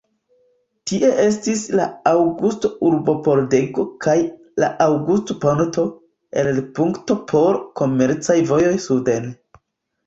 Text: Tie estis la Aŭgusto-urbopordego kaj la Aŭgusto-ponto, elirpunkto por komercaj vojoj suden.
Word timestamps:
Tie 0.91 1.09
estis 1.23 1.65
la 1.79 1.85
Aŭgusto-urbopordego 2.11 3.85
kaj 4.07 4.17
la 4.65 4.73
Aŭgusto-ponto, 4.89 5.87
elirpunkto 6.45 7.23
por 7.35 7.63
komercaj 7.83 8.43
vojoj 8.55 8.75
suden. 8.91 9.33